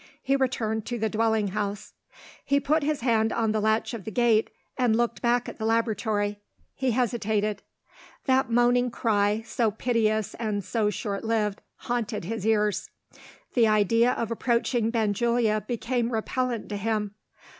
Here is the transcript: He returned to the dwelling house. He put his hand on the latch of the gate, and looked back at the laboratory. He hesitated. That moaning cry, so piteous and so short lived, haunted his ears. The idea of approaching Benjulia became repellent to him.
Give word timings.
He 0.23 0.35
returned 0.35 0.83
to 0.87 0.97
the 0.97 1.09
dwelling 1.11 1.49
house. 1.49 1.93
He 2.43 2.59
put 2.59 2.81
his 2.81 3.01
hand 3.01 3.31
on 3.31 3.51
the 3.51 3.59
latch 3.61 3.93
of 3.93 4.03
the 4.03 4.09
gate, 4.09 4.49
and 4.75 4.95
looked 4.95 5.21
back 5.21 5.47
at 5.47 5.59
the 5.59 5.65
laboratory. 5.65 6.39
He 6.73 6.89
hesitated. 6.89 7.61
That 8.25 8.49
moaning 8.49 8.89
cry, 8.89 9.43
so 9.45 9.69
piteous 9.69 10.33
and 10.39 10.63
so 10.63 10.89
short 10.89 11.23
lived, 11.23 11.61
haunted 11.75 12.25
his 12.25 12.47
ears. 12.47 12.89
The 13.53 13.67
idea 13.67 14.13
of 14.13 14.31
approaching 14.31 14.89
Benjulia 14.89 15.65
became 15.67 16.11
repellent 16.11 16.67
to 16.69 16.77
him. 16.77 17.13